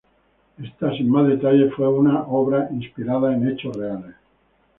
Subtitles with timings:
[0.57, 4.15] Esta, sin más detalles, fue una obra inspirada en hechos reales.